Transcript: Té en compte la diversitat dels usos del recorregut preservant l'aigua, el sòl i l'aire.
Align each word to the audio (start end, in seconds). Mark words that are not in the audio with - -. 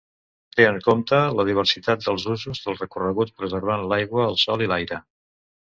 Té 0.59 0.63
en 0.69 0.79
compte 0.87 1.19
la 1.39 1.45
diversitat 1.49 2.07
dels 2.07 2.25
usos 2.37 2.63
del 2.65 2.79
recorregut 2.81 3.35
preservant 3.43 3.87
l'aigua, 3.93 4.27
el 4.33 4.43
sòl 4.49 4.69
i 4.69 4.75
l'aire. 4.75 5.03